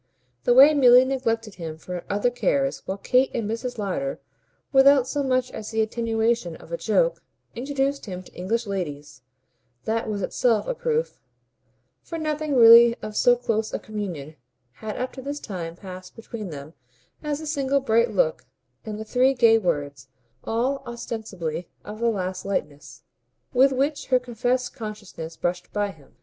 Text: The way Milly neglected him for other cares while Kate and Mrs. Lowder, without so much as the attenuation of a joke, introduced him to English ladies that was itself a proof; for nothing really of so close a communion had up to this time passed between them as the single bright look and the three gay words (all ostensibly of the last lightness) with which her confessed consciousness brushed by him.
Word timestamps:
The 0.45 0.55
way 0.55 0.73
Milly 0.73 1.05
neglected 1.05 1.53
him 1.61 1.77
for 1.77 2.05
other 2.09 2.31
cares 2.31 2.81
while 2.87 2.97
Kate 2.97 3.29
and 3.35 3.47
Mrs. 3.47 3.77
Lowder, 3.77 4.19
without 4.71 5.07
so 5.07 5.21
much 5.21 5.51
as 5.51 5.69
the 5.69 5.83
attenuation 5.83 6.55
of 6.55 6.71
a 6.71 6.75
joke, 6.75 7.21
introduced 7.53 8.07
him 8.07 8.23
to 8.23 8.33
English 8.33 8.65
ladies 8.65 9.21
that 9.85 10.09
was 10.09 10.23
itself 10.23 10.67
a 10.67 10.73
proof; 10.73 11.19
for 12.01 12.17
nothing 12.17 12.55
really 12.55 12.95
of 13.03 13.15
so 13.15 13.35
close 13.35 13.75
a 13.75 13.77
communion 13.77 14.35
had 14.71 14.97
up 14.97 15.13
to 15.13 15.21
this 15.21 15.39
time 15.39 15.75
passed 15.75 16.15
between 16.15 16.49
them 16.49 16.73
as 17.21 17.37
the 17.37 17.45
single 17.45 17.79
bright 17.79 18.09
look 18.09 18.47
and 18.83 18.97
the 18.97 19.05
three 19.05 19.35
gay 19.35 19.59
words 19.59 20.07
(all 20.43 20.81
ostensibly 20.87 21.69
of 21.85 21.99
the 21.99 22.09
last 22.09 22.43
lightness) 22.43 23.03
with 23.53 23.71
which 23.71 24.07
her 24.07 24.17
confessed 24.17 24.73
consciousness 24.73 25.37
brushed 25.37 25.71
by 25.71 25.91
him. 25.91 26.15